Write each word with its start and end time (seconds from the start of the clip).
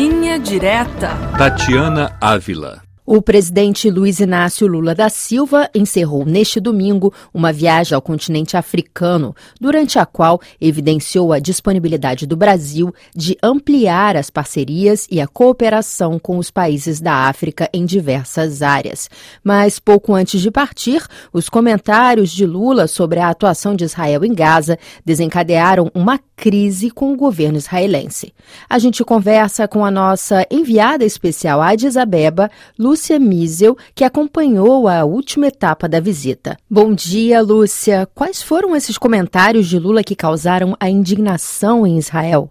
Linha 0.00 0.38
Direta. 0.38 1.10
Tatiana 1.36 2.16
Ávila. 2.22 2.89
O 3.12 3.20
presidente 3.20 3.90
Luiz 3.90 4.20
Inácio 4.20 4.68
Lula 4.68 4.94
da 4.94 5.08
Silva 5.08 5.68
encerrou 5.74 6.24
neste 6.24 6.60
domingo 6.60 7.12
uma 7.34 7.52
viagem 7.52 7.92
ao 7.92 8.00
continente 8.00 8.56
africano, 8.56 9.34
durante 9.60 9.98
a 9.98 10.06
qual 10.06 10.40
evidenciou 10.60 11.32
a 11.32 11.40
disponibilidade 11.40 12.24
do 12.24 12.36
Brasil 12.36 12.94
de 13.12 13.36
ampliar 13.42 14.16
as 14.16 14.30
parcerias 14.30 15.08
e 15.10 15.20
a 15.20 15.26
cooperação 15.26 16.20
com 16.20 16.38
os 16.38 16.52
países 16.52 17.00
da 17.00 17.26
África 17.28 17.68
em 17.74 17.84
diversas 17.84 18.62
áreas. 18.62 19.10
Mas 19.42 19.80
pouco 19.80 20.14
antes 20.14 20.40
de 20.40 20.52
partir, 20.52 21.04
os 21.32 21.48
comentários 21.48 22.30
de 22.30 22.46
Lula 22.46 22.86
sobre 22.86 23.18
a 23.18 23.28
atuação 23.28 23.74
de 23.74 23.82
Israel 23.82 24.24
em 24.24 24.32
Gaza 24.32 24.78
desencadearam 25.04 25.90
uma 25.92 26.20
crise 26.36 26.92
com 26.92 27.12
o 27.12 27.16
governo 27.16 27.58
israelense. 27.58 28.32
A 28.68 28.78
gente 28.78 29.04
conversa 29.04 29.66
com 29.66 29.84
a 29.84 29.90
nossa 29.90 30.46
enviada 30.48 31.04
especial 31.04 31.60
a 31.60 31.70
Addis 31.70 31.96
Abeba, 31.96 32.48
Lúcia 32.78 32.99
Lúcia 33.00 33.18
Miesel, 33.18 33.78
que 33.94 34.04
acompanhou 34.04 34.86
a 34.86 35.06
última 35.06 35.46
etapa 35.46 35.88
da 35.88 35.98
visita. 35.98 36.58
Bom 36.70 36.92
dia, 36.92 37.40
Lúcia. 37.40 38.06
Quais 38.14 38.42
foram 38.42 38.76
esses 38.76 38.98
comentários 38.98 39.70
de 39.70 39.78
Lula 39.78 40.04
que 40.04 40.14
causaram 40.14 40.76
a 40.78 40.90
indignação 40.90 41.86
em 41.86 41.96
Israel? 41.96 42.50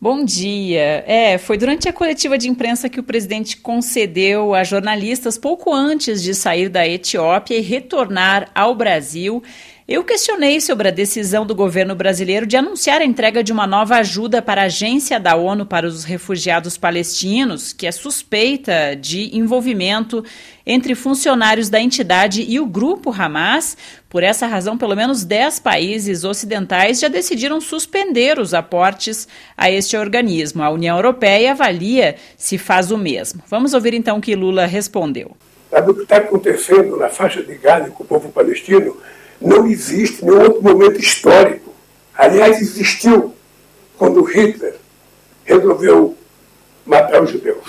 Bom 0.00 0.24
dia. 0.24 1.04
É, 1.06 1.36
foi 1.36 1.58
durante 1.58 1.86
a 1.86 1.92
coletiva 1.92 2.38
de 2.38 2.48
imprensa 2.48 2.88
que 2.88 2.98
o 2.98 3.02
presidente 3.02 3.58
concedeu 3.58 4.54
a 4.54 4.64
jornalistas 4.64 5.36
pouco 5.36 5.74
antes 5.74 6.22
de 6.22 6.34
sair 6.34 6.70
da 6.70 6.88
Etiópia 6.88 7.58
e 7.58 7.60
retornar 7.60 8.50
ao 8.54 8.74
Brasil. 8.74 9.42
Eu 9.90 10.04
questionei 10.04 10.60
sobre 10.60 10.86
a 10.86 10.92
decisão 10.92 11.44
do 11.44 11.52
governo 11.52 11.96
brasileiro 11.96 12.46
de 12.46 12.56
anunciar 12.56 13.00
a 13.00 13.04
entrega 13.04 13.42
de 13.42 13.52
uma 13.52 13.66
nova 13.66 13.96
ajuda 13.96 14.40
para 14.40 14.62
a 14.62 14.66
Agência 14.66 15.18
da 15.18 15.34
ONU 15.34 15.66
para 15.66 15.84
os 15.84 16.04
Refugiados 16.04 16.78
Palestinos, 16.78 17.72
que 17.72 17.88
é 17.88 17.90
suspeita 17.90 18.94
de 18.94 19.36
envolvimento 19.36 20.24
entre 20.64 20.94
funcionários 20.94 21.68
da 21.68 21.80
entidade 21.80 22.46
e 22.48 22.60
o 22.60 22.66
grupo 22.66 23.10
Hamas. 23.10 23.76
Por 24.08 24.22
essa 24.22 24.46
razão, 24.46 24.78
pelo 24.78 24.94
menos 24.94 25.24
10 25.24 25.58
países 25.58 26.22
ocidentais 26.22 27.00
já 27.00 27.08
decidiram 27.08 27.60
suspender 27.60 28.38
os 28.38 28.54
aportes 28.54 29.26
a 29.56 29.68
este 29.72 29.96
organismo. 29.96 30.62
A 30.62 30.70
União 30.70 30.94
Europeia 30.94 31.50
avalia 31.50 32.14
se 32.36 32.58
faz 32.58 32.92
o 32.92 32.96
mesmo. 32.96 33.42
Vamos 33.48 33.74
ouvir 33.74 33.94
então 33.94 34.18
o 34.18 34.20
que 34.20 34.36
Lula 34.36 34.66
respondeu. 34.66 35.36
Sabe 35.68 35.90
o 35.90 35.94
que 35.94 36.02
está 36.02 36.18
acontecendo 36.18 36.96
na 36.96 37.08
faixa 37.08 37.42
de 37.42 37.56
Gaza 37.56 37.90
com 37.90 38.04
o 38.04 38.06
povo 38.06 38.28
palestino? 38.28 38.96
Não 39.40 39.66
existe 39.66 40.24
nenhum 40.24 40.42
outro 40.42 40.62
momento 40.62 41.00
histórico. 41.00 41.72
Aliás, 42.14 42.60
existiu 42.60 43.34
quando 43.96 44.22
Hitler 44.22 44.76
resolveu 45.44 46.16
matar 46.84 47.22
os 47.22 47.30
judeus. 47.30 47.64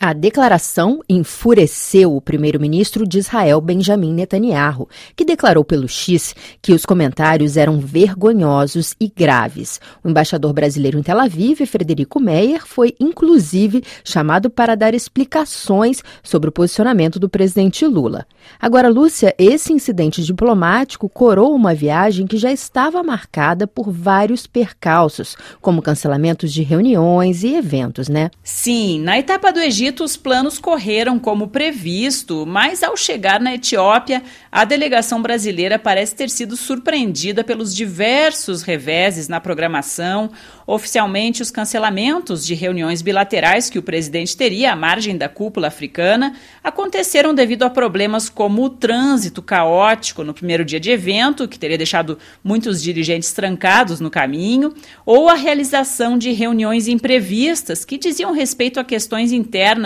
A 0.00 0.12
declaração 0.12 1.00
enfureceu 1.08 2.14
o 2.14 2.20
primeiro-ministro 2.20 3.04
de 3.04 3.18
Israel, 3.18 3.60
Benjamin 3.60 4.12
Netanyahu, 4.14 4.88
que 5.16 5.24
declarou 5.24 5.64
pelo 5.64 5.88
X 5.88 6.36
que 6.62 6.72
os 6.72 6.86
comentários 6.86 7.56
eram 7.56 7.80
vergonhosos 7.80 8.94
e 9.00 9.08
graves. 9.08 9.80
O 10.04 10.08
embaixador 10.08 10.52
brasileiro 10.52 11.00
em 11.00 11.02
Tel 11.02 11.18
Aviv, 11.18 11.66
Frederico 11.66 12.20
Meyer, 12.20 12.64
foi 12.64 12.94
inclusive 13.00 13.82
chamado 14.04 14.48
para 14.48 14.76
dar 14.76 14.94
explicações 14.94 16.00
sobre 16.22 16.48
o 16.48 16.52
posicionamento 16.52 17.18
do 17.18 17.28
presidente 17.28 17.84
Lula. 17.84 18.24
Agora, 18.60 18.88
Lúcia, 18.88 19.34
esse 19.36 19.72
incidente 19.72 20.22
diplomático 20.22 21.08
corou 21.08 21.52
uma 21.52 21.74
viagem 21.74 22.24
que 22.24 22.36
já 22.36 22.52
estava 22.52 23.02
marcada 23.02 23.66
por 23.66 23.90
vários 23.90 24.46
percalços, 24.46 25.36
como 25.60 25.82
cancelamentos 25.82 26.52
de 26.52 26.62
reuniões 26.62 27.42
e 27.42 27.54
eventos, 27.54 28.08
né? 28.08 28.30
Sim, 28.44 29.00
na 29.00 29.18
etapa 29.18 29.52
do 29.52 29.58
Egito 29.58 29.87
Egito, 29.88 30.04
os 30.04 30.18
planos 30.18 30.58
correram 30.58 31.18
como 31.18 31.48
previsto, 31.48 32.44
mas 32.46 32.82
ao 32.82 32.94
chegar 32.94 33.40
na 33.40 33.54
Etiópia, 33.54 34.22
a 34.52 34.62
delegação 34.62 35.22
brasileira 35.22 35.78
parece 35.78 36.14
ter 36.14 36.28
sido 36.28 36.58
surpreendida 36.58 37.42
pelos 37.42 37.74
diversos 37.74 38.62
reveses 38.62 39.28
na 39.28 39.40
programação. 39.40 40.30
Oficialmente, 40.66 41.40
os 41.40 41.50
cancelamentos 41.50 42.44
de 42.44 42.54
reuniões 42.54 43.00
bilaterais 43.00 43.70
que 43.70 43.78
o 43.78 43.82
presidente 43.82 44.36
teria 44.36 44.74
à 44.74 44.76
margem 44.76 45.16
da 45.16 45.26
cúpula 45.26 45.68
africana 45.68 46.34
aconteceram 46.62 47.32
devido 47.32 47.62
a 47.62 47.70
problemas 47.70 48.28
como 48.28 48.64
o 48.64 48.68
trânsito 48.68 49.40
caótico 49.40 50.22
no 50.22 50.34
primeiro 50.34 50.66
dia 50.66 50.78
de 50.78 50.90
evento, 50.90 51.48
que 51.48 51.58
teria 51.58 51.78
deixado 51.78 52.18
muitos 52.44 52.82
dirigentes 52.82 53.32
trancados 53.32 54.00
no 54.00 54.10
caminho, 54.10 54.74
ou 55.06 55.30
a 55.30 55.34
realização 55.34 56.18
de 56.18 56.32
reuniões 56.32 56.88
imprevistas 56.88 57.86
que 57.86 57.96
diziam 57.96 58.32
respeito 58.32 58.78
a 58.78 58.84
questões 58.84 59.32
internas 59.32 59.77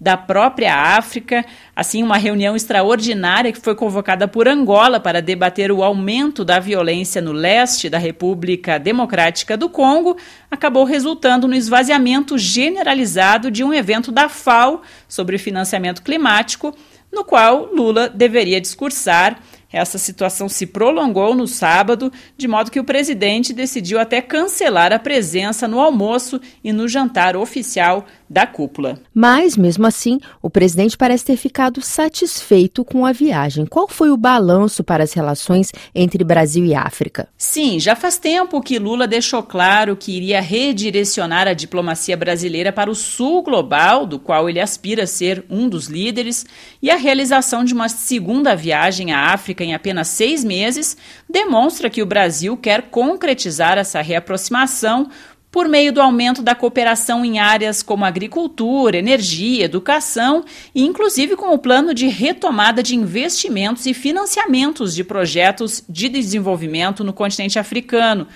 da 0.00 0.16
própria 0.16 0.74
África, 0.74 1.44
assim 1.74 2.02
uma 2.02 2.16
reunião 2.16 2.54
extraordinária 2.54 3.52
que 3.52 3.60
foi 3.60 3.74
convocada 3.74 4.28
por 4.28 4.46
Angola 4.46 5.00
para 5.00 5.20
debater 5.20 5.72
o 5.72 5.82
aumento 5.82 6.44
da 6.44 6.58
violência 6.58 7.20
no 7.20 7.32
leste 7.32 7.90
da 7.90 7.98
República 7.98 8.78
Democrática 8.78 9.56
do 9.56 9.68
Congo, 9.68 10.16
acabou 10.50 10.84
resultando 10.84 11.48
no 11.48 11.54
esvaziamento 11.54 12.38
generalizado 12.38 13.50
de 13.50 13.64
um 13.64 13.72
evento 13.72 14.12
da 14.12 14.28
FAO 14.28 14.82
sobre 15.08 15.38
financiamento 15.38 16.02
climático, 16.02 16.76
no 17.12 17.24
qual 17.24 17.68
Lula 17.72 18.08
deveria 18.08 18.60
discursar. 18.60 19.38
Essa 19.72 19.96
situação 19.96 20.50
se 20.50 20.66
prolongou 20.66 21.34
no 21.34 21.48
sábado, 21.48 22.12
de 22.36 22.46
modo 22.46 22.70
que 22.70 22.78
o 22.78 22.84
presidente 22.84 23.54
decidiu 23.54 23.98
até 23.98 24.20
cancelar 24.20 24.92
a 24.92 24.98
presença 24.98 25.66
no 25.66 25.80
almoço 25.80 26.38
e 26.62 26.72
no 26.72 26.86
jantar 26.86 27.36
oficial 27.36 28.04
da 28.32 28.46
cúpula. 28.46 28.98
Mas, 29.14 29.58
mesmo 29.58 29.86
assim, 29.86 30.18
o 30.40 30.48
presidente 30.48 30.96
parece 30.96 31.26
ter 31.26 31.36
ficado 31.36 31.82
satisfeito 31.82 32.82
com 32.82 33.04
a 33.04 33.12
viagem. 33.12 33.66
Qual 33.66 33.86
foi 33.86 34.10
o 34.10 34.16
balanço 34.16 34.82
para 34.82 35.04
as 35.04 35.12
relações 35.12 35.70
entre 35.94 36.24
Brasil 36.24 36.64
e 36.64 36.74
África? 36.74 37.28
Sim, 37.36 37.78
já 37.78 37.94
faz 37.94 38.16
tempo 38.16 38.62
que 38.62 38.78
Lula 38.78 39.06
deixou 39.06 39.42
claro 39.42 39.94
que 39.94 40.16
iria 40.16 40.40
redirecionar 40.40 41.46
a 41.46 41.52
diplomacia 41.52 42.16
brasileira 42.16 42.72
para 42.72 42.90
o 42.90 42.94
sul 42.94 43.42
global, 43.42 44.06
do 44.06 44.18
qual 44.18 44.48
ele 44.48 44.60
aspira 44.60 45.02
a 45.02 45.06
ser 45.06 45.44
um 45.50 45.68
dos 45.68 45.88
líderes, 45.88 46.46
e 46.80 46.90
a 46.90 46.96
realização 46.96 47.62
de 47.62 47.74
uma 47.74 47.90
segunda 47.90 48.56
viagem 48.56 49.12
à 49.12 49.32
África 49.34 49.62
em 49.62 49.74
apenas 49.74 50.08
seis 50.08 50.42
meses 50.42 50.96
demonstra 51.28 51.90
que 51.90 52.00
o 52.00 52.06
Brasil 52.06 52.56
quer 52.56 52.82
concretizar 52.84 53.76
essa 53.76 54.00
reaproximação 54.00 55.10
por 55.52 55.68
meio 55.68 55.92
do 55.92 56.00
aumento 56.00 56.42
da 56.42 56.54
cooperação 56.54 57.22
em 57.22 57.38
áreas 57.38 57.82
como 57.82 58.06
agricultura, 58.06 58.96
energia, 58.96 59.66
educação 59.66 60.44
e, 60.74 60.82
inclusive, 60.82 61.36
com 61.36 61.54
o 61.54 61.58
plano 61.58 61.92
de 61.92 62.06
retomada 62.06 62.82
de 62.82 62.96
investimentos 62.96 63.84
e 63.84 63.92
financiamentos 63.92 64.94
de 64.94 65.04
projetos 65.04 65.84
de 65.86 66.08
desenvolvimento 66.08 67.04
no 67.04 67.12
continente 67.12 67.58
africano. 67.58 68.26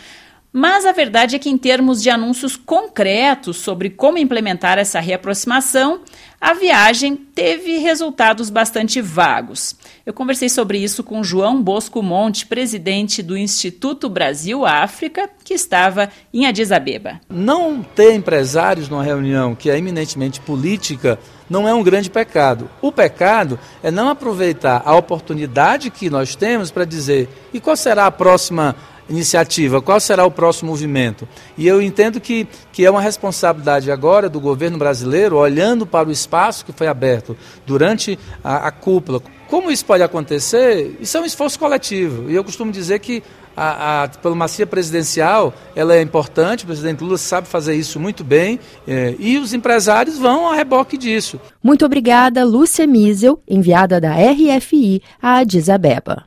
Mas 0.58 0.86
a 0.86 0.92
verdade 0.92 1.36
é 1.36 1.38
que, 1.38 1.50
em 1.50 1.58
termos 1.58 2.02
de 2.02 2.08
anúncios 2.08 2.56
concretos 2.56 3.58
sobre 3.58 3.90
como 3.90 4.16
implementar 4.16 4.78
essa 4.78 4.98
reaproximação, 5.00 6.00
a 6.40 6.54
viagem 6.54 7.14
teve 7.14 7.76
resultados 7.76 8.48
bastante 8.48 9.02
vagos. 9.02 9.76
Eu 10.06 10.14
conversei 10.14 10.48
sobre 10.48 10.78
isso 10.78 11.04
com 11.04 11.22
João 11.22 11.62
Bosco 11.62 12.02
Monte, 12.02 12.46
presidente 12.46 13.22
do 13.22 13.36
Instituto 13.36 14.08
Brasil-África, 14.08 15.28
que 15.44 15.52
estava 15.52 16.08
em 16.32 16.46
Addis 16.46 16.72
Abeba. 16.72 17.20
Não 17.28 17.82
ter 17.82 18.14
empresários 18.14 18.88
numa 18.88 19.04
reunião 19.04 19.54
que 19.54 19.68
é 19.68 19.76
eminentemente 19.76 20.40
política 20.40 21.18
não 21.50 21.68
é 21.68 21.74
um 21.74 21.82
grande 21.82 22.08
pecado. 22.08 22.70
O 22.80 22.90
pecado 22.90 23.58
é 23.82 23.90
não 23.90 24.08
aproveitar 24.08 24.80
a 24.86 24.96
oportunidade 24.96 25.90
que 25.90 26.08
nós 26.08 26.34
temos 26.34 26.70
para 26.70 26.86
dizer 26.86 27.28
e 27.52 27.60
qual 27.60 27.76
será 27.76 28.06
a 28.06 28.10
próxima 28.10 28.74
iniciativa, 29.08 29.80
qual 29.80 30.00
será 30.00 30.24
o 30.24 30.30
próximo 30.30 30.70
movimento. 30.70 31.28
E 31.56 31.66
eu 31.66 31.80
entendo 31.80 32.20
que, 32.20 32.46
que 32.72 32.84
é 32.84 32.90
uma 32.90 33.00
responsabilidade 33.00 33.90
agora 33.90 34.28
do 34.28 34.40
governo 34.40 34.78
brasileiro, 34.78 35.36
olhando 35.36 35.86
para 35.86 36.08
o 36.08 36.12
espaço 36.12 36.64
que 36.64 36.72
foi 36.72 36.86
aberto 36.86 37.36
durante 37.66 38.18
a, 38.42 38.68
a 38.68 38.70
cúpula. 38.70 39.22
Como 39.48 39.70
isso 39.70 39.84
pode 39.84 40.02
acontecer? 40.02 40.96
Isso 41.00 41.16
é 41.16 41.20
um 41.20 41.24
esforço 41.24 41.58
coletivo. 41.58 42.28
E 42.30 42.34
eu 42.34 42.42
costumo 42.42 42.72
dizer 42.72 42.98
que 42.98 43.22
a, 43.56 44.02
a, 44.02 44.06
diplomacia 44.06 44.66
presidencial 44.66 45.54
ela 45.74 45.94
é 45.94 46.02
importante, 46.02 46.64
o 46.64 46.66
presidente 46.66 47.02
Lula 47.02 47.16
sabe 47.16 47.48
fazer 47.48 47.74
isso 47.74 47.98
muito 47.98 48.22
bem 48.22 48.60
é, 48.86 49.14
e 49.18 49.38
os 49.38 49.54
empresários 49.54 50.18
vão 50.18 50.50
a 50.50 50.54
reboque 50.54 50.98
disso. 50.98 51.40
Muito 51.62 51.84
obrigada, 51.86 52.44
Lúcia 52.44 52.86
Miesel, 52.86 53.40
enviada 53.48 54.00
da 54.00 54.12
RFI 54.14 55.02
a 55.22 55.38
Addis 55.38 55.70
Abeba. 55.70 56.24